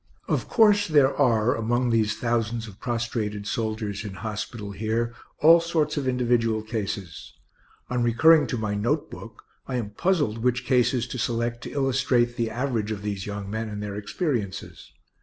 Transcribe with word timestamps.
Of 0.27 0.47
course 0.49 0.87
there 0.87 1.15
are 1.15 1.53
among 1.53 1.91
these 1.91 2.17
thousands 2.17 2.67
of 2.67 2.79
prostrated 2.79 3.45
soldiers 3.45 4.03
in 4.03 4.15
hospital 4.15 4.71
here 4.71 5.13
all 5.37 5.59
sorts 5.59 5.95
of 5.95 6.07
individual 6.07 6.63
cases. 6.63 7.33
On 7.87 8.01
recurring 8.01 8.47
to 8.47 8.57
my 8.57 8.73
note 8.73 9.11
book, 9.11 9.43
I 9.67 9.75
am 9.75 9.91
puzzled 9.91 10.39
which 10.39 10.65
cases 10.65 11.05
to 11.05 11.19
select 11.19 11.61
to 11.65 11.71
illustrate 11.71 12.35
the 12.35 12.49
average 12.49 12.89
of 12.89 13.03
these 13.03 13.27
young 13.27 13.47
men 13.47 13.69
and 13.69 13.83
their 13.83 13.93
experiences. 13.95 14.91